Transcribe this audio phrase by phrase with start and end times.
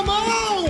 [0.00, 0.64] contramão!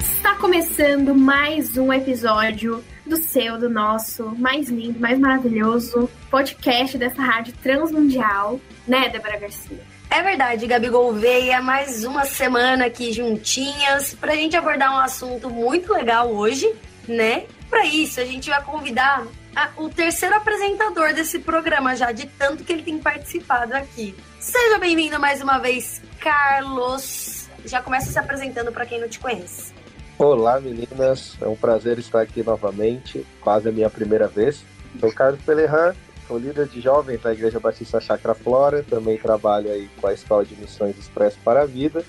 [0.00, 7.20] Está começando mais um episódio do seu, do nosso, mais lindo, mais maravilhoso podcast dessa
[7.20, 9.80] rádio transmundial, né, Débora Garcia?
[10.08, 15.92] É verdade, Gabi Gouveia, mais uma semana aqui juntinhas pra gente abordar um assunto muito
[15.92, 16.70] legal hoje,
[17.08, 17.44] né?
[17.68, 22.62] Para isso, a gente vai convidar a, o terceiro apresentador desse programa já, de tanto
[22.62, 24.14] que ele tem participado aqui.
[24.42, 27.48] Seja bem-vindo mais uma vez, Carlos.
[27.64, 29.72] Já começa se apresentando para quem não te conhece.
[30.18, 31.36] Olá, meninas.
[31.40, 33.24] É um prazer estar aqui novamente.
[33.40, 34.64] Quase a minha primeira vez.
[34.98, 35.94] Sou Carlos Pelerran,
[36.26, 38.82] sou líder de jovens da Igreja Batista Chacra Flora.
[38.82, 42.04] Também trabalho aí com a Escola de Missões Expresso para a Vida.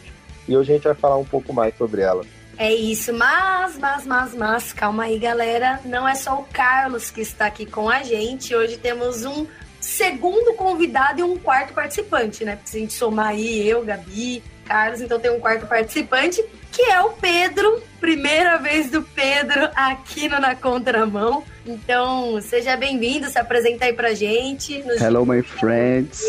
[0.47, 2.25] E hoje a gente vai falar um pouco mais sobre ela.
[2.57, 5.79] É isso, mas, mas, mas, mas, calma aí, galera.
[5.85, 8.55] Não é só o Carlos que está aqui com a gente.
[8.55, 9.45] Hoje temos um
[9.83, 12.57] segundo convidado e um quarto participante, né?
[12.63, 17.01] Se a gente somar aí, eu, Gabi, Carlos, então tem um quarto participante, que é
[17.01, 17.83] o Pedro.
[17.99, 21.43] Primeira vez do Pedro aqui no Na Contramão.
[21.65, 24.73] Então, seja bem-vindo, se apresenta aí pra gente.
[25.01, 26.23] Hello, my friends.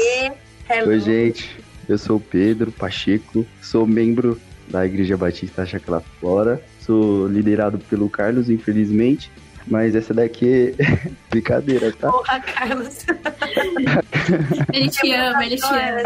[0.69, 0.88] Hello.
[0.88, 1.56] Oi, gente.
[1.88, 6.60] Eu sou o Pedro Pacheco, sou membro da Igreja Batista Chacla Flora.
[6.80, 9.30] Sou liderado pelo Carlos, infelizmente.
[9.67, 12.11] Mas essa daqui é brincadeira, tá?
[12.11, 13.07] Porra, Carlos.
[14.73, 16.03] ele te ama, ele te ama.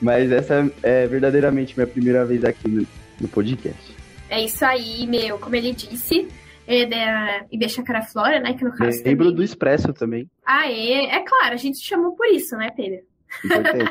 [0.00, 2.86] Mas essa é verdadeiramente minha primeira vez aqui no,
[3.20, 3.96] no podcast.
[4.28, 5.38] É isso aí, meu.
[5.38, 6.28] Como ele disse,
[6.66, 8.54] é da Ibexacara Flora, né?
[8.54, 9.02] Que no caso.
[9.04, 9.34] Lembro também...
[9.34, 10.30] do Expresso também.
[10.46, 11.16] Ah, é.
[11.16, 13.00] É claro, a gente chamou por isso, né, Pedro?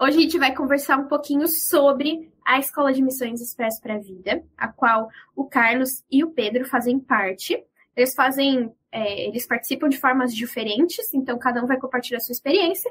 [0.00, 3.98] Hoje a gente vai conversar um pouquinho sobre a Escola de Missões Expresso para a
[4.00, 7.64] Vida, a qual o Carlos e o Pedro fazem parte.
[7.94, 12.32] Eles fazem é, eles participam de formas diferentes, então cada um vai compartilhar a sua
[12.32, 12.90] experiência,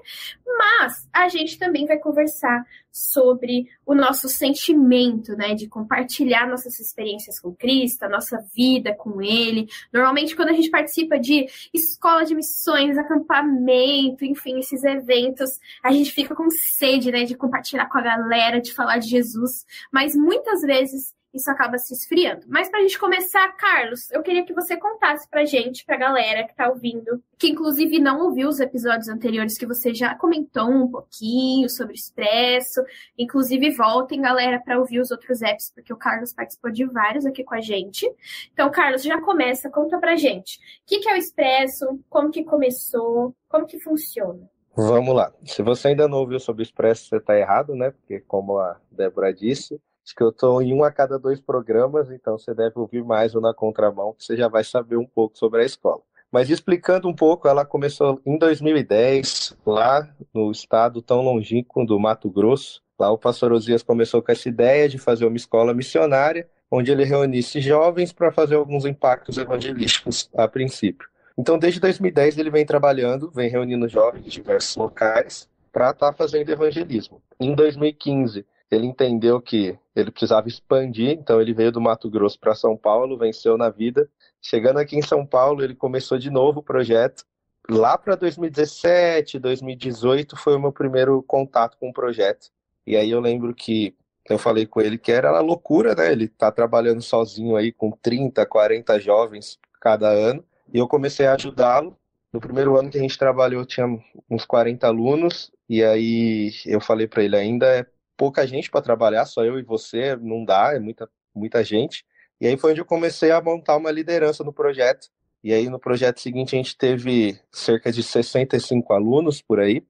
[0.57, 7.39] mas a gente também vai conversar sobre o nosso sentimento, né, de compartilhar nossas experiências
[7.39, 9.67] com Cristo, a nossa vida com Ele.
[9.93, 16.11] Normalmente, quando a gente participa de escola de missões, acampamento, enfim, esses eventos, a gente
[16.11, 20.61] fica com sede, né, de compartilhar com a galera, de falar de Jesus, mas muitas
[20.61, 22.45] vezes isso acaba se esfriando.
[22.47, 25.99] Mas para a gente começar, Carlos, eu queria que você contasse para gente, para a
[25.99, 30.69] galera que está ouvindo, que inclusive não ouviu os episódios anteriores que você já comentou
[30.69, 32.81] um pouquinho sobre Expresso.
[33.17, 37.43] Inclusive, voltem, galera, para ouvir os outros apps, porque o Carlos participou de vários aqui
[37.43, 38.09] com a gente.
[38.51, 40.57] Então, Carlos, já começa, conta para gente.
[40.57, 41.99] O que, que é o Expresso?
[42.09, 43.35] Como que começou?
[43.47, 44.49] Como que funciona?
[44.75, 45.33] Vamos lá.
[45.45, 47.91] Se você ainda não ouviu sobre o Expresso, você está errado, né?
[47.91, 49.79] Porque, como a Débora disse,
[50.13, 53.41] Que eu estou em um a cada dois programas, então você deve ouvir mais o
[53.41, 56.01] Na Contramão, que você já vai saber um pouco sobre a escola.
[56.31, 62.29] Mas explicando um pouco, ela começou em 2010, lá no estado tão longínquo do Mato
[62.29, 62.81] Grosso.
[62.99, 67.03] Lá o pastor Osias começou com essa ideia de fazer uma escola missionária, onde ele
[67.03, 71.07] reunisse jovens para fazer alguns impactos evangelísticos a princípio.
[71.37, 76.13] Então, desde 2010, ele vem trabalhando, vem reunindo jovens de diversos locais para estar tá
[76.13, 77.21] fazendo evangelismo.
[77.39, 82.53] Em 2015, ele entendeu que ele precisava expandir, então ele veio do Mato Grosso para
[82.55, 84.09] São Paulo, venceu na vida.
[84.41, 87.25] Chegando aqui em São Paulo, ele começou de novo o projeto.
[87.69, 92.49] Lá para 2017, 2018 foi o meu primeiro contato com o projeto.
[92.85, 93.95] E aí eu lembro que
[94.29, 96.11] eu falei com ele que era loucura, né?
[96.11, 100.43] Ele tá trabalhando sozinho aí com 30, 40 jovens cada ano.
[100.71, 101.97] E eu comecei a ajudá-lo.
[102.31, 103.87] No primeiro ano que a gente trabalhou, tinha
[104.29, 105.51] uns 40 alunos.
[105.67, 107.85] E aí eu falei para ele ainda é
[108.19, 112.03] pouca gente para trabalhar, só eu e você, não dá, é muita, muita gente.
[112.41, 115.07] E aí foi onde eu comecei a montar uma liderança no projeto.
[115.41, 119.81] E aí no projeto seguinte a gente teve cerca de 65 alunos por aí.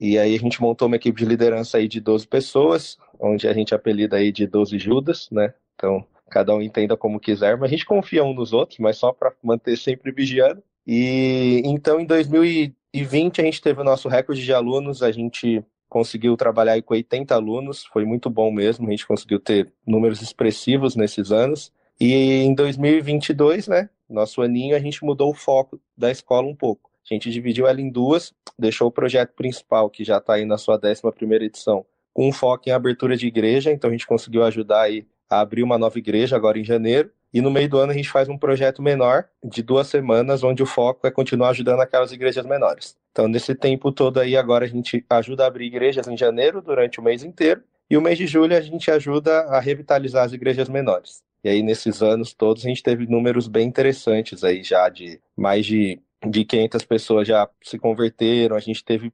[0.00, 3.52] E aí a gente montou uma equipe de liderança aí de 12 pessoas, onde a
[3.52, 5.54] gente apelida aí de 12 Judas, né?
[5.76, 9.12] Então, cada um entenda como quiser, mas a gente confia um nos outros, mas só
[9.12, 10.60] para manter sempre vigiando.
[10.84, 16.36] E então em 2020 a gente teve o nosso recorde de alunos, a gente conseguiu
[16.36, 21.32] trabalhar com 80 alunos, foi muito bom mesmo, a gente conseguiu ter números expressivos nesses
[21.32, 21.72] anos.
[22.00, 26.90] E em 2022, né, nosso aninho, a gente mudou o foco da escola um pouco.
[27.04, 30.56] A gente dividiu ela em duas, deixou o projeto principal, que já está aí na
[30.56, 31.02] sua 11
[31.44, 31.84] edição,
[32.14, 35.62] com um foco em abertura de igreja, então a gente conseguiu ajudar aí a abrir
[35.62, 37.10] uma nova igreja agora em janeiro.
[37.32, 40.62] E no meio do ano a gente faz um projeto menor, de duas semanas, onde
[40.62, 42.96] o foco é continuar ajudando aquelas igrejas menores.
[43.12, 47.00] Então, nesse tempo todo aí, agora a gente ajuda a abrir igrejas em janeiro, durante
[47.00, 47.62] o mês inteiro.
[47.88, 51.22] E o mês de julho a gente ajuda a revitalizar as igrejas menores.
[51.42, 55.66] E aí, nesses anos todos, a gente teve números bem interessantes aí, já de mais
[55.66, 58.56] de, de 500 pessoas já se converteram.
[58.56, 59.12] A gente teve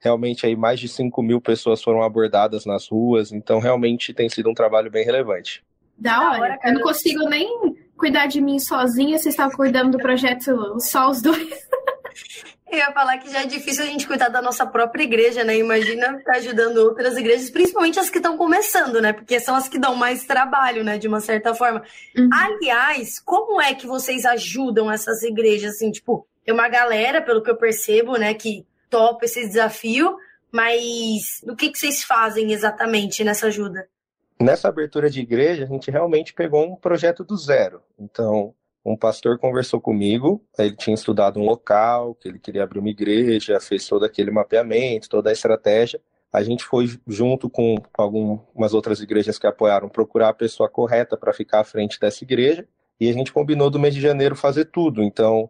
[0.00, 4.48] Realmente aí mais de 5 mil pessoas foram abordadas nas ruas, então realmente tem sido
[4.48, 5.64] um trabalho bem relevante.
[5.96, 7.48] Da hora, eu não consigo nem
[7.96, 11.38] cuidar de mim sozinha, vocês estavam cuidando do projeto só os dois.
[12.70, 15.56] Eu ia falar que já é difícil a gente cuidar da nossa própria igreja, né?
[15.56, 19.12] Imagina ficar ajudando outras igrejas, principalmente as que estão começando, né?
[19.12, 20.98] Porque são as que dão mais trabalho, né?
[20.98, 21.82] De uma certa forma.
[22.16, 22.28] Uhum.
[22.32, 25.76] Aliás, como é que vocês ajudam essas igrejas?
[25.76, 30.16] Assim, tipo, tem uma galera, pelo que eu percebo, né, que topa esse desafio,
[30.50, 33.86] mas o que, que vocês fazem exatamente nessa ajuda?
[34.40, 37.82] Nessa abertura de igreja, a gente realmente pegou um projeto do zero.
[37.98, 38.54] Então,
[38.92, 43.60] um pastor conversou comigo, ele tinha estudado um local, que ele queria abrir uma igreja,
[43.60, 46.00] fez todo aquele mapeamento, toda a estratégia.
[46.32, 51.32] A gente foi junto com algumas outras igrejas que apoiaram procurar a pessoa correta para
[51.32, 52.66] ficar à frente dessa igreja,
[53.00, 55.02] e a gente combinou do mês de janeiro fazer tudo.
[55.02, 55.48] Então,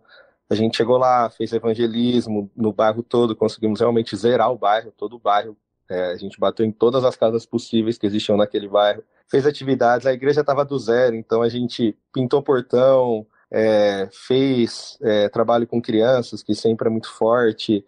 [0.50, 5.16] a gente chegou lá, fez evangelismo no bairro todo, conseguimos realmente zerar o bairro, todo
[5.16, 5.56] o bairro.
[5.88, 10.06] É, a gente bateu em todas as casas possíveis que existiam naquele bairro fez atividades,
[10.06, 15.80] a igreja estava do zero, então a gente pintou portão, é, fez é, trabalho com
[15.80, 17.84] crianças, que sempre é muito forte.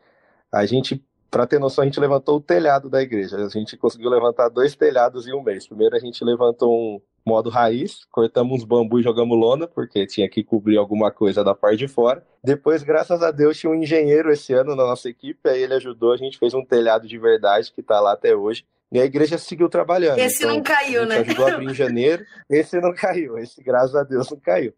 [0.53, 3.37] A gente, para ter noção, a gente levantou o telhado da igreja.
[3.37, 5.67] A gente conseguiu levantar dois telhados em um mês.
[5.67, 10.29] Primeiro a gente levantou um modo raiz, cortamos uns bambus e jogamos lona, porque tinha
[10.29, 12.25] que cobrir alguma coisa da parte de fora.
[12.43, 16.13] Depois, graças a Deus, tinha um engenheiro esse ano na nossa equipe, aí ele ajudou,
[16.13, 18.65] a gente fez um telhado de verdade que está lá até hoje.
[18.93, 20.19] E a igreja seguiu trabalhando.
[20.19, 21.19] Esse então, não caiu, né?
[21.19, 22.25] ajudou a abrir em janeiro.
[22.49, 23.39] Esse não caiu.
[23.39, 24.73] Esse, graças a Deus, não caiu.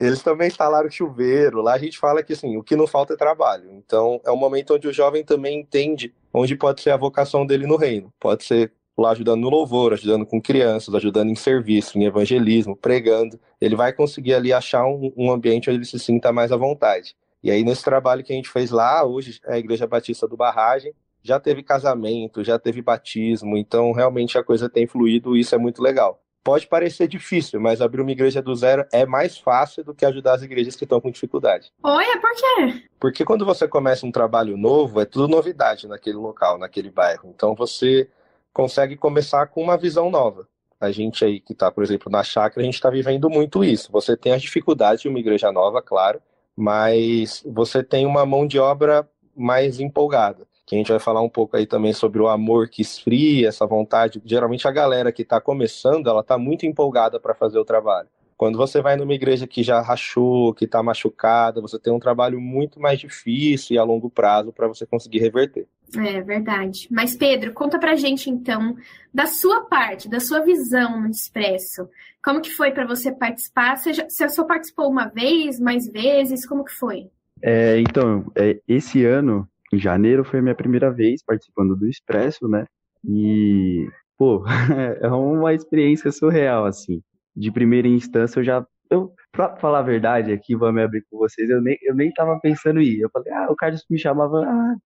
[0.00, 1.60] Eles também instalaram chuveiro.
[1.60, 3.70] Lá a gente fala que assim, o que não falta é trabalho.
[3.72, 7.66] Então, é um momento onde o jovem também entende onde pode ser a vocação dele
[7.66, 8.12] no reino.
[8.18, 13.38] Pode ser lá ajudando no louvor, ajudando com crianças, ajudando em serviço, em evangelismo, pregando.
[13.60, 17.14] Ele vai conseguir ali achar um, um ambiente onde ele se sinta mais à vontade.
[17.42, 20.36] E aí, nesse trabalho que a gente fez lá, hoje é a Igreja Batista do
[20.36, 20.92] Barragem,
[21.26, 25.58] já teve casamento, já teve batismo, então realmente a coisa tem fluído e isso é
[25.58, 26.22] muito legal.
[26.44, 30.34] Pode parecer difícil, mas abrir uma igreja do zero é mais fácil do que ajudar
[30.34, 31.72] as igrejas que estão com dificuldade.
[31.82, 32.84] Olha, por quê?
[33.00, 37.28] Porque quando você começa um trabalho novo, é tudo novidade naquele local, naquele bairro.
[37.34, 38.08] Então você
[38.52, 40.46] consegue começar com uma visão nova.
[40.80, 43.90] A gente aí que está, por exemplo, na chácara, a gente está vivendo muito isso.
[43.90, 46.22] Você tem as dificuldades de uma igreja nova, claro,
[46.54, 51.28] mas você tem uma mão de obra mais empolgada que a gente vai falar um
[51.28, 54.20] pouco aí também sobre o amor que esfria, essa vontade.
[54.24, 58.08] Geralmente a galera que está começando, ela está muito empolgada para fazer o trabalho.
[58.36, 62.38] Quando você vai numa igreja que já rachou, que está machucada, você tem um trabalho
[62.38, 65.66] muito mais difícil e a longo prazo para você conseguir reverter.
[65.96, 66.88] É verdade.
[66.90, 68.76] Mas Pedro, conta pra gente então
[69.14, 71.88] da sua parte, da sua visão no Expresso.
[72.22, 73.76] Como que foi para você participar?
[73.76, 76.44] Você, já, você só participou uma vez, mais vezes?
[76.44, 77.08] Como que foi?
[77.40, 82.48] É, então, é, esse ano em janeiro foi a minha primeira vez participando do Expresso,
[82.48, 82.66] né?
[83.04, 84.44] E, pô,
[85.00, 87.02] é uma experiência surreal, assim.
[87.34, 88.66] De primeira instância, eu já.
[88.90, 92.12] Eu, pra falar a verdade aqui, vou me abrir com vocês, eu nem, eu nem
[92.12, 93.00] tava pensando em ir.
[93.00, 94.76] Eu falei, ah, o Carlos me chamava, ah,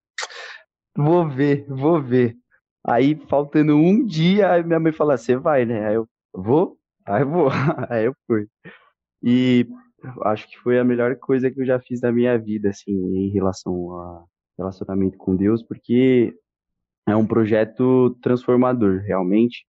[0.96, 2.36] vou ver, vou ver.
[2.86, 5.88] Aí, faltando um dia, minha mãe falou, você vai, né?
[5.88, 6.78] Aí eu, vou?
[7.06, 7.48] Aí eu vou.
[7.90, 8.46] Aí eu fui.
[9.22, 9.66] E
[10.24, 13.30] acho que foi a melhor coisa que eu já fiz na minha vida, assim, em
[13.30, 14.24] relação a
[14.60, 16.34] relacionamento com Deus, porque
[17.06, 19.66] é um projeto transformador, realmente.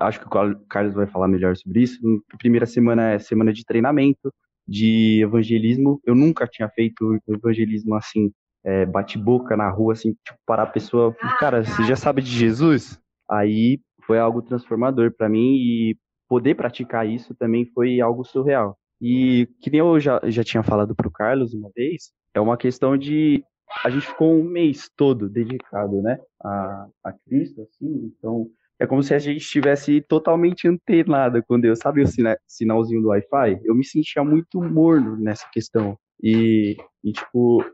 [0.00, 1.98] Acho que o Carlos vai falar melhor sobre isso.
[2.32, 4.32] A primeira semana é semana de treinamento,
[4.66, 6.00] de evangelismo.
[6.04, 8.32] Eu nunca tinha feito evangelismo assim,
[8.64, 11.14] é, bate-boca na rua, assim, tipo, parar a pessoa.
[11.38, 12.98] Cara, você já sabe de Jesus?
[13.30, 15.96] Aí foi algo transformador para mim e
[16.28, 18.76] poder praticar isso também foi algo surreal.
[19.00, 22.96] E que nem eu já, já tinha falado pro Carlos uma vez, é uma questão
[22.96, 23.44] de
[23.84, 29.02] a gente ficou um mês todo dedicado, né, a, a Cristo, assim, então é como
[29.02, 33.60] se a gente estivesse totalmente antenado com Deus, sabe o sina sinalzinho do Wi-Fi?
[33.64, 37.64] Eu me sentia muito morno nessa questão, e, e tipo,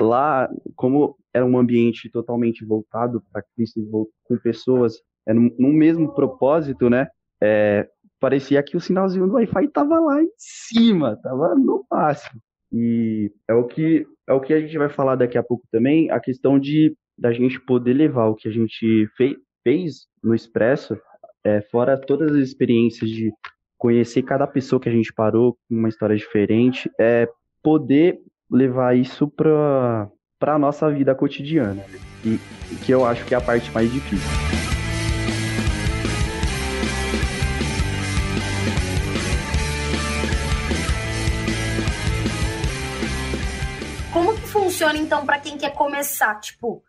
[0.00, 3.80] lá, como era um ambiente totalmente voltado para Cristo,
[4.24, 4.94] com pessoas
[5.26, 7.08] é, no, mesmo propósito, né,
[7.42, 7.88] é,
[8.20, 12.40] parecia que o sinalzinho do Wi-Fi estava lá em cima, estava no máximo.
[12.72, 16.10] E é o que é o que a gente vai falar daqui a pouco também,
[16.10, 20.98] a questão de da gente poder levar o que a gente fei, fez no Expresso,
[21.44, 23.30] é, fora todas as experiências de
[23.78, 27.28] conhecer cada pessoa que a gente parou com uma história diferente, é
[27.62, 28.18] poder
[28.50, 31.84] levar isso para para nossa vida cotidiana,
[32.24, 32.36] e
[32.84, 34.61] que eu acho que é a parte mais difícil.
[44.72, 46.40] Funciona então para quem quer começar?
[46.40, 46.82] Tipo,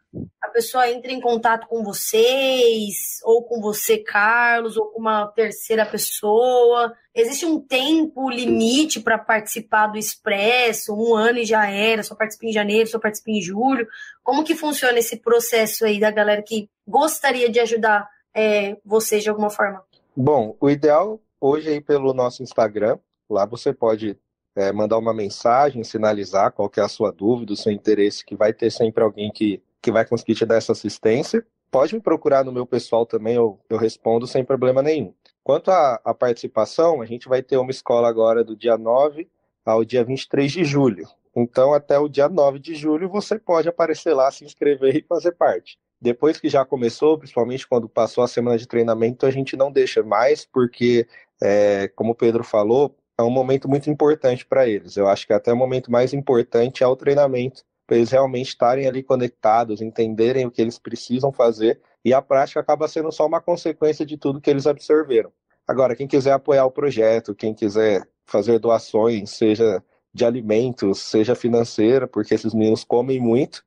[0.54, 6.94] pessoa entra em contato com vocês, ou com você, Carlos, ou com uma terceira pessoa?
[7.14, 10.94] Existe um tempo limite para participar do Expresso?
[10.94, 13.88] Um ano e já era, só participa em janeiro, só participa em julho?
[14.24, 19.30] Como que funciona esse processo aí da galera que gostaria de ajudar é, vocês de
[19.30, 19.84] alguma forma?
[20.16, 22.98] Bom, o ideal hoje aí pelo nosso Instagram,
[23.28, 24.18] lá você pode
[24.56, 28.54] é, mandar uma mensagem, sinalizar qual é a sua dúvida, o seu interesse, que vai
[28.54, 31.46] ter sempre alguém que, que vai conseguir te dar essa assistência.
[31.72, 35.14] Pode me procurar no meu pessoal também, eu, eu respondo sem problema nenhum.
[35.44, 39.28] Quanto à, à participação, a gente vai ter uma escola agora do dia 9
[39.66, 41.08] ao dia 23 de julho.
[41.36, 45.32] Então, até o dia 9 de julho, você pode aparecer lá, se inscrever e fazer
[45.32, 45.80] parte.
[46.00, 50.04] Depois que já começou, principalmente quando passou a semana de treinamento, a gente não deixa
[50.04, 51.08] mais, porque,
[51.42, 54.98] é, como o Pedro falou, é um momento muito importante para eles.
[54.98, 58.88] Eu acho que até o momento mais importante é o treinamento, para eles realmente estarem
[58.88, 63.42] ali conectados, entenderem o que eles precisam fazer, e a prática acaba sendo só uma
[63.42, 65.32] consequência de tudo que eles absorveram.
[65.68, 72.08] Agora, quem quiser apoiar o projeto, quem quiser fazer doações, seja de alimentos, seja financeira,
[72.08, 73.64] porque esses meninos comem muito,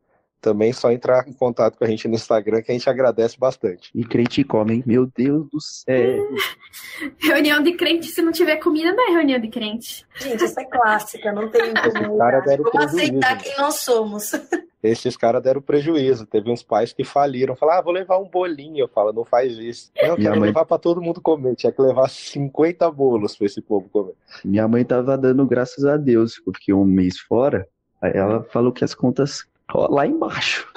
[0.47, 3.91] também só entrar em contato com a gente no Instagram que a gente agradece bastante.
[3.93, 4.85] E crente come, hein?
[4.87, 6.25] Meu Deus do céu.
[7.19, 10.07] reunião de crente, se não tiver comida, não é reunião de crente.
[10.15, 12.17] Gente, essa é clássica, não tem como.
[12.17, 14.31] Vamos aceitar quem nós somos.
[14.81, 16.25] Esses caras deram prejuízo.
[16.27, 17.57] Teve uns pais que faliram.
[17.57, 18.85] Falaram, ah, vou levar um bolinho.
[18.85, 19.91] Eu falo, não faz isso.
[20.01, 20.51] Não, quero mãe...
[20.51, 21.57] levar para todo mundo comer.
[21.57, 24.15] Tinha que levar 50 bolos para esse povo comer.
[24.45, 27.67] Minha mãe tava dando graças a Deus, porque um mês fora,
[28.01, 30.67] ela falou que as contas lá embaixo.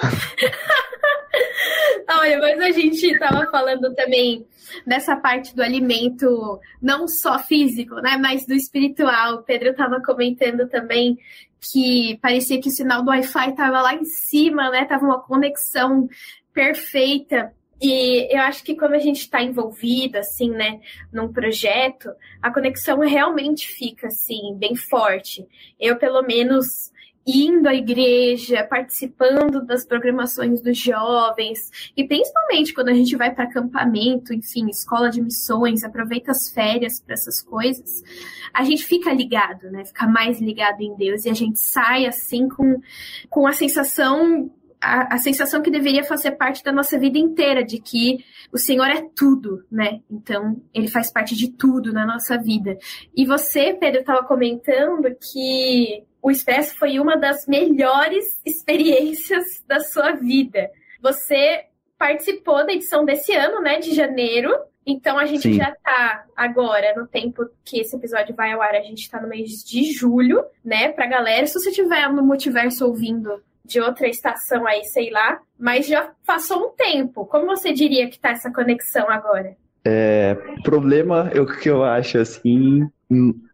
[2.08, 4.44] Olha, mas a gente estava falando também
[4.84, 9.34] dessa parte do alimento, não só físico, né, mas do espiritual.
[9.34, 11.16] O Pedro estava comentando também
[11.60, 14.84] que parecia que o sinal do Wi-Fi estava lá em cima, né?
[14.86, 16.08] Tava uma conexão
[16.52, 17.52] perfeita.
[17.80, 20.80] E eu acho que quando a gente está envolvido, assim, né,
[21.12, 22.10] num projeto,
[22.42, 25.46] a conexão realmente fica, assim, bem forte.
[25.78, 26.90] Eu, pelo menos,
[27.26, 33.44] indo à igreja, participando das programações dos jovens, e principalmente quando a gente vai para
[33.44, 38.02] acampamento, enfim, escola de missões, aproveita as férias para essas coisas,
[38.52, 39.84] a gente fica ligado, né?
[39.84, 42.80] Fica mais ligado em Deus e a gente sai assim com,
[43.28, 44.50] com a sensação
[44.80, 48.86] a, a, sensação que deveria fazer parte da nossa vida inteira, de que o Senhor
[48.86, 50.00] é tudo, né?
[50.10, 52.78] Então, ele faz parte de tudo na nossa vida.
[53.14, 60.12] E você, Pedro, estava comentando que o Expresso foi uma das melhores experiências da sua
[60.12, 60.70] vida.
[61.00, 61.64] Você
[61.98, 64.54] participou da edição desse ano, né, de janeiro.
[64.86, 65.54] Então a gente Sim.
[65.54, 69.28] já tá agora no tempo que esse episódio vai ao ar, a gente tá no
[69.28, 71.46] mês de julho, né, pra galera.
[71.46, 76.68] Se você tiver no multiverso ouvindo de outra estação aí, sei lá, mas já passou
[76.68, 77.26] um tempo.
[77.26, 79.56] Como você diria que tá essa conexão agora?
[79.84, 82.88] É, problema, o que eu acho assim,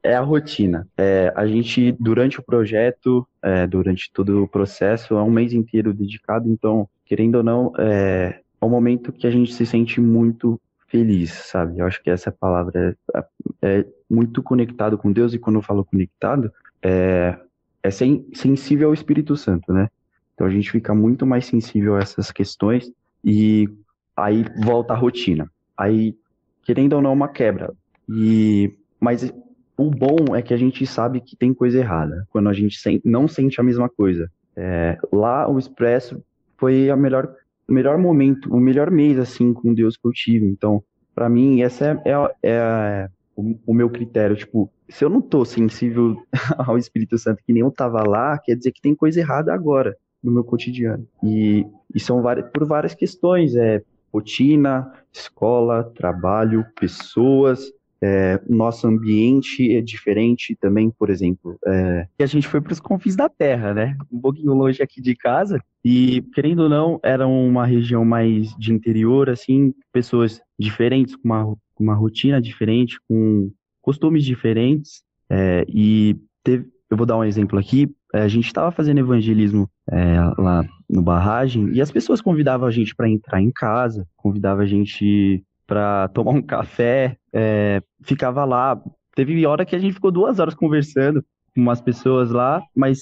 [0.03, 0.87] é a rotina.
[0.97, 5.95] É, a gente, durante o projeto, é, durante todo o processo, é um mês inteiro
[5.95, 10.61] dedicado, então, querendo ou não, é, é um momento que a gente se sente muito
[10.89, 11.79] feliz, sabe?
[11.79, 13.25] Eu acho que essa palavra é,
[13.63, 16.53] é muito conectado com Deus, e quando eu falo conectado,
[16.83, 17.39] é,
[17.83, 19.89] é sen, sensível ao Espírito Santo, né?
[20.35, 22.93] Então a gente fica muito mais sensível a essas questões
[23.25, 23.69] e
[24.15, 25.51] aí volta a rotina.
[25.77, 26.17] Aí,
[26.65, 27.73] querendo ou não, é uma quebra.
[28.09, 29.31] E mas
[29.77, 33.29] o bom é que a gente sabe que tem coisa errada quando a gente não
[33.29, 34.31] sente a mesma coisa.
[34.57, 36.23] É, lá o Expresso
[36.57, 37.29] foi a melhor,
[37.69, 40.47] melhor momento, o melhor mês assim com Deus que eu tive.
[40.47, 40.83] Então,
[41.15, 44.35] para mim, essa é, é, é o, o, meu critério.
[44.35, 46.17] Tipo, se eu não tô sensível
[46.57, 49.95] ao Espírito Santo que nem eu tava lá, quer dizer que tem coisa errada agora
[50.23, 51.07] no meu cotidiano.
[51.23, 53.83] E, e são várias, por várias questões, é
[54.17, 57.71] rotina, escola, trabalho, pessoas,
[58.03, 61.59] é, nosso ambiente é diferente também, por exemplo.
[61.67, 63.97] É, a gente foi para os confins da terra, né?
[64.13, 65.61] Um pouquinho longe aqui de casa.
[65.85, 71.57] E, querendo ou não, era uma região mais de interior, assim, pessoas diferentes, com uma,
[71.79, 75.03] uma rotina diferente, com costumes diferentes.
[75.29, 77.89] É, e teve, eu vou dar um exemplo aqui.
[78.15, 82.71] É, a gente estava fazendo evangelismo é, lá no barragem e as pessoas convidavam a
[82.71, 88.81] gente para entrar em casa, convidavam a gente para tomar um café, é, ficava lá.
[89.15, 91.25] Teve hora que a gente ficou duas horas conversando
[91.55, 93.01] com umas pessoas lá, mas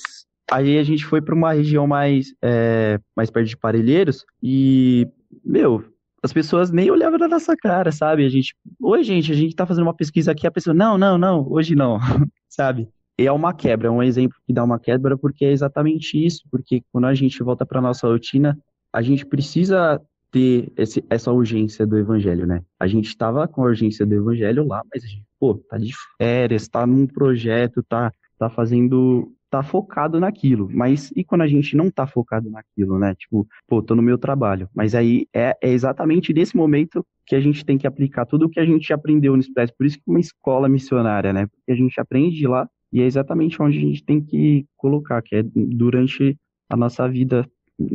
[0.51, 5.07] aí a gente foi para uma região mais, é, mais perto de Parelheiros e,
[5.45, 5.85] meu,
[6.23, 8.25] as pessoas nem olhavam na nossa cara, sabe?
[8.25, 11.19] A gente, oi gente, a gente tá fazendo uma pesquisa aqui, a pessoa, não, não,
[11.19, 11.99] não, hoje não,
[12.49, 12.89] sabe?
[13.17, 16.83] É uma quebra, é um exemplo que dá uma quebra porque é exatamente isso, porque
[16.91, 18.59] quando a gente volta para nossa rotina,
[18.93, 22.61] a gente precisa ter esse, essa urgência do evangelho, né?
[22.79, 25.93] A gente estava com a urgência do evangelho lá, mas a gente, pô, tá de
[26.19, 30.69] férias, tá num projeto, tá, tá fazendo tá focado naquilo.
[30.73, 33.15] Mas e quando a gente não tá focado naquilo, né?
[33.15, 34.69] Tipo, pô, tô no meu trabalho.
[34.75, 38.49] Mas aí é, é exatamente nesse momento que a gente tem que aplicar tudo o
[38.49, 39.71] que a gente aprendeu no Express.
[39.71, 41.47] Por isso que uma escola missionária, né?
[41.47, 45.35] Porque a gente aprende lá e é exatamente onde a gente tem que colocar, que
[45.35, 46.39] é durante
[46.71, 47.45] a nossa vida,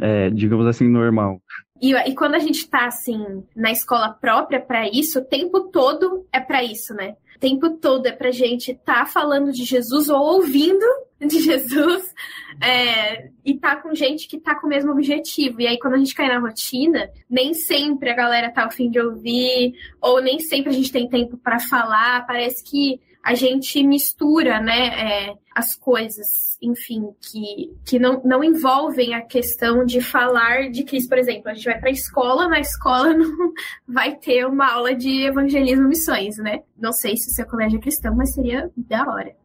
[0.01, 1.41] é, digamos assim, normal.
[1.81, 6.27] E, e, quando a gente tá, assim, na escola própria para isso, o tempo todo
[6.33, 7.15] é para isso, né?
[7.37, 10.85] O tempo todo é pra gente tá falando de Jesus ou ouvindo
[11.25, 12.13] de Jesus
[12.61, 15.61] é, e tá com gente que tá com o mesmo objetivo.
[15.61, 18.89] E aí, quando a gente cai na rotina, nem sempre a galera tá ao fim
[18.89, 22.27] de ouvir, ou nem sempre a gente tem tempo para falar.
[22.27, 29.13] Parece que a gente mistura, né, é, as coisas, enfim, que, que não, não envolvem
[29.13, 31.09] a questão de falar de Cristo.
[31.09, 33.51] Por exemplo, a gente vai para a escola, na escola não
[33.87, 36.61] vai ter uma aula de evangelismo missões, né?
[36.77, 39.35] Não sei se o seu colégio é cristão, mas seria da hora.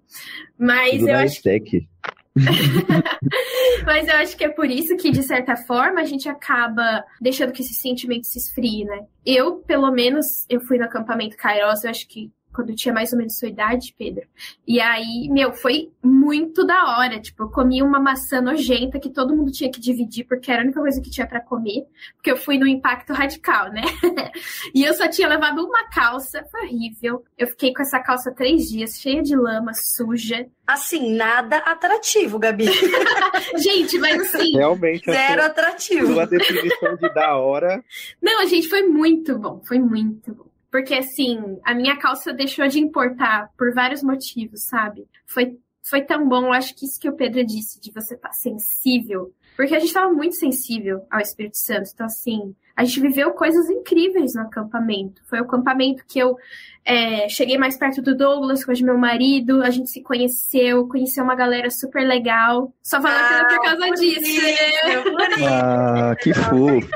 [0.58, 1.88] Mas Tudo eu acho que...
[3.86, 7.52] Mas eu acho que é por isso que, de certa forma, a gente acaba deixando
[7.52, 9.06] que esse sentimento se esfrie, né?
[9.24, 13.12] Eu, pelo menos, eu fui no acampamento Kairos, eu acho que quando eu tinha mais
[13.12, 14.26] ou menos sua idade, Pedro.
[14.66, 17.20] E aí, meu, foi muito da hora.
[17.20, 20.64] Tipo, eu comi uma maçã nojenta que todo mundo tinha que dividir, porque era a
[20.64, 21.84] única coisa que tinha para comer.
[22.14, 23.82] Porque eu fui no impacto radical, né?
[24.74, 27.24] e eu só tinha levado uma calça, foi horrível.
[27.36, 30.46] Eu fiquei com essa calça três dias, cheia de lama, suja.
[30.66, 32.66] Assim, nada atrativo, Gabi.
[33.58, 34.52] gente, mas assim.
[34.52, 35.04] Realmente.
[35.10, 36.14] Zero atrativo.
[36.14, 37.84] Sua definição de da hora.
[38.22, 39.60] Não, gente, foi muito bom.
[39.66, 40.53] Foi muito bom.
[40.74, 45.06] Porque, assim, a minha calça deixou de importar por vários motivos, sabe?
[45.24, 48.30] Foi, foi tão bom, eu acho que isso que o Pedro disse, de você estar
[48.30, 49.32] tá sensível.
[49.56, 51.90] Porque a gente estava muito sensível ao Espírito Santo.
[51.94, 55.22] Então, assim, a gente viveu coisas incríveis no acampamento.
[55.26, 56.36] Foi o acampamento que eu
[56.84, 61.22] é, cheguei mais perto do Douglas, com o meu marido, a gente se conheceu, conheceu
[61.22, 62.74] uma galera super legal.
[62.82, 64.20] Só valeu a pena por causa por disso.
[64.22, 66.90] Isso, ah, que fofo.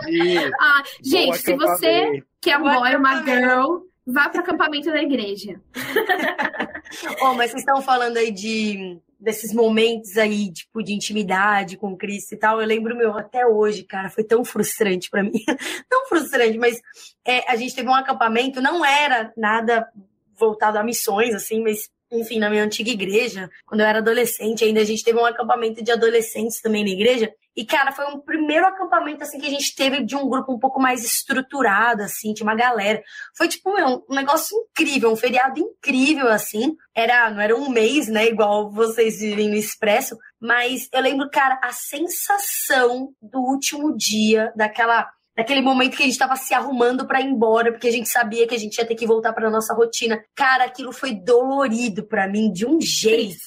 [0.61, 5.61] Ah, gente, se você quer um boy uma girl, vá para o acampamento da igreja.
[7.23, 12.35] oh, mas vocês estão falando aí de desses momentos aí, tipo, de intimidade com Cristo
[12.35, 15.43] e tal, eu lembro, meu, até hoje, cara, foi tão frustrante para mim.
[15.91, 16.81] não frustrante, mas
[17.25, 19.89] é, a gente teve um acampamento, não era nada
[20.37, 24.81] voltado a missões, assim, mas enfim, na minha antiga igreja, quando eu era adolescente, ainda
[24.81, 27.31] a gente teve um acampamento de adolescentes também na igreja.
[27.59, 30.61] E, cara, foi um primeiro acampamento, assim, que a gente teve de um grupo um
[30.61, 33.03] pouco mais estruturado, assim, tinha uma galera.
[33.37, 36.77] Foi, tipo, meu, um negócio incrível, um feriado incrível, assim.
[36.95, 41.59] Era, não era um mês, né, igual vocês vivem no Expresso, mas eu lembro, cara,
[41.61, 47.21] a sensação do último dia, daquela naquele momento que a gente estava se arrumando para
[47.21, 49.73] ir embora, porque a gente sabia que a gente ia ter que voltar para nossa
[49.73, 50.21] rotina.
[50.35, 53.39] Cara, aquilo foi dolorido para mim de um jeito.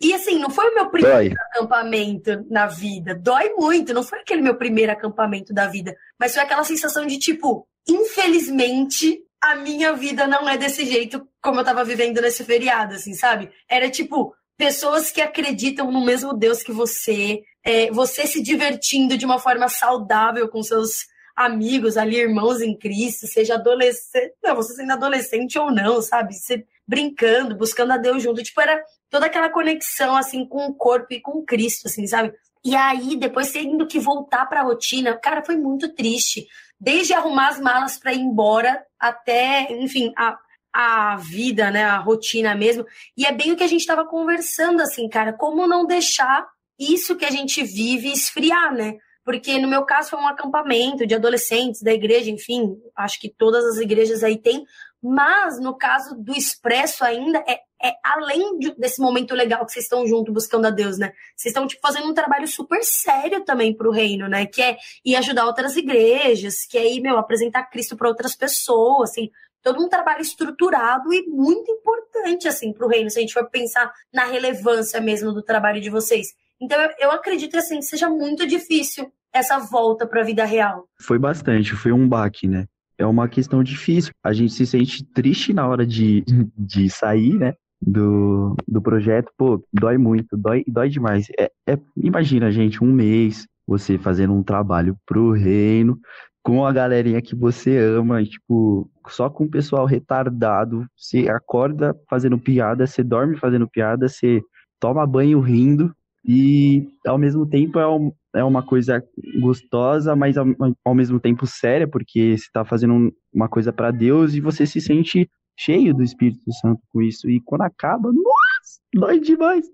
[0.00, 1.34] E assim, não foi o meu primeiro Dói.
[1.50, 3.14] acampamento na vida.
[3.14, 5.96] Dói muito, não foi aquele meu primeiro acampamento da vida.
[6.18, 11.60] Mas foi aquela sensação de tipo, infelizmente, a minha vida não é desse jeito como
[11.60, 13.50] eu tava vivendo nesse feriado, assim, sabe?
[13.68, 19.24] Era tipo, pessoas que acreditam no mesmo Deus que você, é, você se divertindo de
[19.24, 21.06] uma forma saudável com seus
[21.36, 26.34] amigos ali, irmãos em Cristo, seja adolescente, não, você sendo adolescente ou não, sabe?
[26.34, 28.42] Você brincando, buscando a Deus junto.
[28.42, 32.32] Tipo, era toda aquela conexão, assim, com o corpo e com Cristo, assim, sabe?
[32.64, 36.46] E aí, depois tendo que voltar para a rotina, cara, foi muito triste.
[36.80, 40.38] Desde arrumar as malas para ir embora até, enfim, a,
[40.72, 42.86] a vida, né, a rotina mesmo.
[43.16, 46.46] E é bem o que a gente estava conversando, assim, cara, como não deixar
[46.78, 48.94] isso que a gente vive esfriar, né?
[49.28, 53.62] porque no meu caso foi um acampamento de adolescentes da igreja, enfim, acho que todas
[53.62, 54.64] as igrejas aí têm,
[55.02, 59.84] mas no caso do Expresso ainda é, é além de, desse momento legal que vocês
[59.84, 61.12] estão junto buscando a Deus, né?
[61.36, 64.46] Vocês estão tipo fazendo um trabalho super sério também para o reino, né?
[64.46, 69.10] Que é ir ajudar outras igrejas, que é ir, meu, apresentar Cristo para outras pessoas,
[69.10, 69.30] assim,
[69.62, 73.48] todo um trabalho estruturado e muito importante assim para o reino, se a gente for
[73.48, 76.28] pensar na relevância mesmo do trabalho de vocês.
[76.60, 80.88] Então eu, eu acredito assim que seja muito difícil essa volta para a vida real?
[81.00, 82.66] Foi bastante, foi um baque, né?
[82.98, 84.12] É uma questão difícil.
[84.22, 86.24] A gente se sente triste na hora de,
[86.56, 87.54] de sair, né?
[87.80, 91.28] Do, do projeto, pô, dói muito, dói, dói demais.
[91.38, 96.00] É, é, imagina, gente, um mês você fazendo um trabalho pro reino,
[96.42, 102.38] com a galerinha que você ama, tipo, só com o pessoal retardado, você acorda fazendo
[102.38, 104.40] piada, você dorme fazendo piada, você
[104.80, 105.94] toma banho rindo,
[106.30, 109.02] e ao mesmo tempo é um, é uma coisa
[109.40, 110.46] gostosa, mas ao,
[110.84, 114.78] ao mesmo tempo séria, porque você está fazendo uma coisa para Deus e você se
[114.78, 115.26] sente
[115.58, 117.30] cheio do Espírito Santo com isso.
[117.30, 119.64] E quando acaba, nossa, dói demais.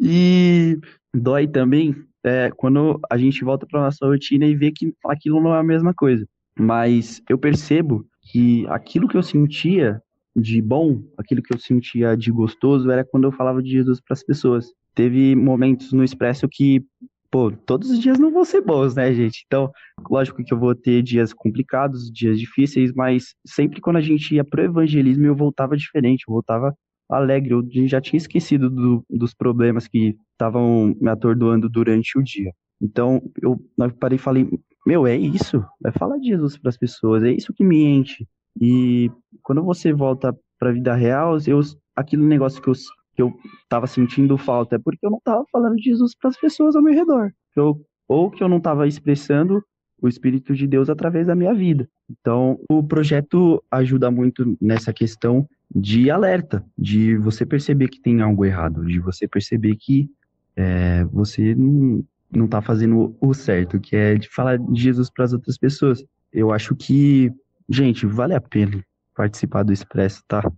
[0.00, 0.76] E
[1.14, 5.54] dói também é, quando a gente volta para nossa rotina e vê que aquilo não
[5.54, 6.26] é a mesma coisa.
[6.58, 10.02] Mas eu percebo que aquilo que eu sentia
[10.34, 14.14] de bom, aquilo que eu sentia de gostoso, era quando eu falava de Jesus para
[14.14, 14.66] as pessoas.
[14.94, 16.84] Teve momentos no Expresso que,
[17.30, 19.44] pô, todos os dias não vão ser bons, né, gente?
[19.46, 19.70] Então,
[20.08, 24.44] lógico que eu vou ter dias complicados, dias difíceis, mas sempre quando a gente ia
[24.44, 26.74] pro evangelismo, eu voltava diferente, eu voltava
[27.08, 32.52] alegre, eu já tinha esquecido do, dos problemas que estavam me atordoando durante o dia.
[32.80, 33.60] Então, eu,
[33.98, 34.48] parei e falei,
[34.86, 38.26] meu, é isso, vai falar de Jesus para as pessoas, é isso que me enche.
[38.60, 39.10] E
[39.42, 41.60] quando você volta para a vida real, eu,
[41.94, 42.74] aquele negócio que eu,
[43.20, 46.40] que eu tava sentindo falta é porque eu não tava falando de Jesus para as
[46.40, 47.30] pessoas ao meu redor.
[47.54, 49.62] Eu, ou que eu não estava expressando
[50.00, 51.86] o Espírito de Deus através da minha vida.
[52.10, 58.46] Então, o projeto ajuda muito nessa questão de alerta, de você perceber que tem algo
[58.46, 60.08] errado, de você perceber que
[60.56, 62.02] é, você não,
[62.32, 66.02] não tá fazendo o certo, que é de falar de Jesus para as outras pessoas.
[66.32, 67.30] Eu acho que,
[67.68, 68.82] gente, vale a pena
[69.14, 70.50] participar do Expresso, tá?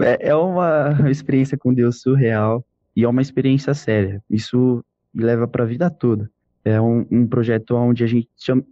[0.00, 2.64] É, é uma experiência com Deus surreal
[2.96, 4.22] e é uma experiência séria.
[4.30, 6.30] Isso me leva para a vida toda.
[6.64, 8.28] É um, um, projeto onde a gente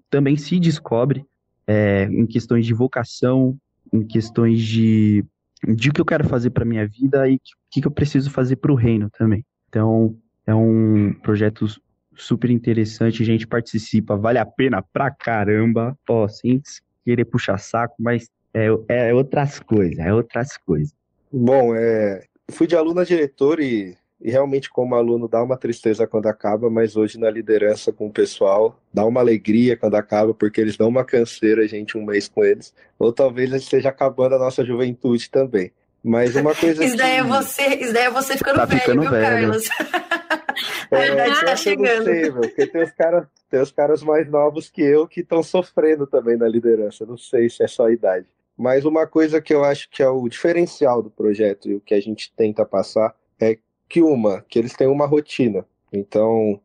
[0.08, 1.24] também se descobre
[1.66, 3.56] é, em questões de vocação,
[3.92, 5.24] em questões de
[5.66, 7.40] de o que eu quero fazer para minha vida e o
[7.70, 9.44] que, que eu preciso fazer para o reino também.
[9.68, 10.16] Então,
[10.46, 11.66] é um projeto
[12.14, 16.60] super interessante, a gente participa, vale a pena pra caramba, ó, sem
[17.04, 20.94] querer puxar saco, mas é, é outras coisas, é outras coisas.
[21.30, 26.06] Bom, é, fui de aluno a diretor e e realmente, como aluno, dá uma tristeza
[26.06, 30.60] quando acaba, mas hoje na liderança com o pessoal, dá uma alegria quando acaba, porque
[30.60, 32.72] eles dão uma canseira, a gente, um mês com eles.
[33.00, 35.72] Ou talvez esteja acabando a nossa juventude também.
[36.04, 36.84] Mas uma coisa.
[36.84, 39.24] isso, daí é você, isso daí é você ficando tá velho, ficando viu, velho.
[39.26, 39.68] Carlos?
[40.92, 42.04] a verdade tá chegando.
[42.04, 45.42] Sei, meu, porque tem os, cara, tem os caras mais novos que eu que estão
[45.42, 47.04] sofrendo também na liderança.
[47.04, 48.26] Não sei se é só a idade.
[48.56, 51.94] Mas uma coisa que eu acho que é o diferencial do projeto e o que
[51.94, 55.66] a gente tenta passar é que uma, que eles têm uma rotina.
[55.92, 56.60] Então,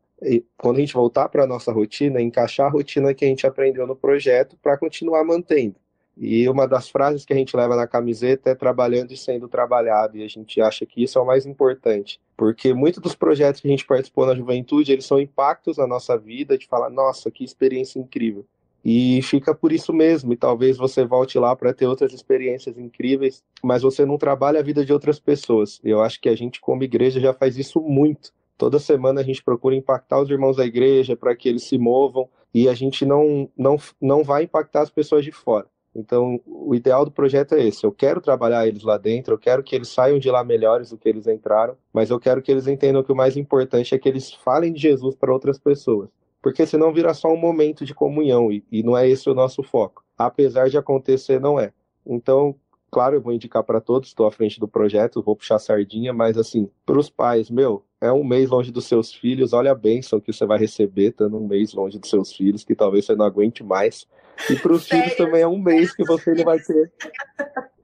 [0.56, 3.86] quando a gente voltar para a nossa rotina, encaixar a rotina que a gente aprendeu
[3.86, 5.76] no projeto para continuar mantendo.
[6.20, 10.16] E uma das frases que a gente leva na camiseta é trabalhando e sendo trabalhado,
[10.16, 13.68] e a gente acha que isso é o mais importante, porque muitos dos projetos que
[13.68, 17.44] a gente participou na juventude, eles são impactos na nossa vida, de falar, nossa, que
[17.44, 18.44] experiência incrível.
[18.90, 23.44] E fica por isso mesmo, e talvez você volte lá para ter outras experiências incríveis,
[23.62, 25.78] mas você não trabalha a vida de outras pessoas.
[25.84, 28.32] Eu acho que a gente, como igreja, já faz isso muito.
[28.56, 32.30] Toda semana a gente procura impactar os irmãos da igreja para que eles se movam,
[32.54, 35.66] e a gente não, não, não vai impactar as pessoas de fora.
[35.94, 37.84] Então, o ideal do projeto é esse.
[37.84, 40.96] Eu quero trabalhar eles lá dentro, eu quero que eles saiam de lá melhores do
[40.96, 44.08] que eles entraram, mas eu quero que eles entendam que o mais importante é que
[44.08, 46.08] eles falem de Jesus para outras pessoas
[46.42, 49.62] porque senão vira só um momento de comunhão e, e não é esse o nosso
[49.62, 50.04] foco.
[50.16, 51.72] Apesar de acontecer, não é.
[52.06, 52.54] Então,
[52.90, 56.36] claro, eu vou indicar para todos, estou à frente do projeto, vou puxar sardinha, mas
[56.38, 60.20] assim, para os pais, meu, é um mês longe dos seus filhos, olha a bênção
[60.20, 63.26] que você vai receber estando um mês longe dos seus filhos, que talvez você não
[63.26, 64.06] aguente mais.
[64.48, 66.92] E para os filhos também é um mês que você não vai ter.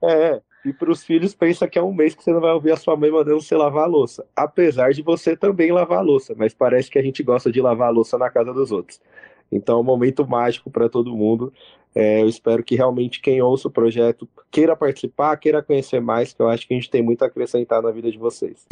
[0.01, 2.71] É, e para os filhos, pensa que é um mês que você não vai ouvir
[2.71, 4.25] a sua mãe mandando você lavar a louça.
[4.35, 7.89] Apesar de você também lavar a louça, mas parece que a gente gosta de lavar
[7.89, 8.99] a louça na casa dos outros.
[9.51, 11.53] Então é um momento mágico para todo mundo.
[11.93, 16.41] É, eu espero que realmente quem ouça o projeto queira participar, queira conhecer mais, que
[16.41, 18.65] eu acho que a gente tem muito a acrescentar na vida de vocês.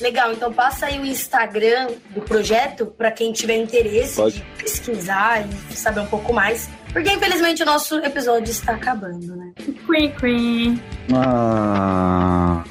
[0.00, 4.36] Legal, então passa aí o Instagram do projeto para quem tiver interesse Pode.
[4.36, 6.68] de pesquisar e saber um pouco mais.
[6.96, 9.52] Porque infelizmente o nosso episódio está acabando, né?
[9.86, 10.82] Queen, queen.
[11.14, 12.64] Ah.